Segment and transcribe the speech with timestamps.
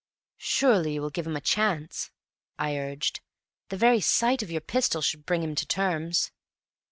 [0.39, 2.09] "Surely you will give him a chance!"
[2.57, 3.19] I urged.
[3.69, 6.31] "The very sight of your pistol should bring him to terms."